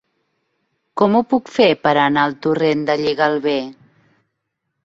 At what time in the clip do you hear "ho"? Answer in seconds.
1.19-1.21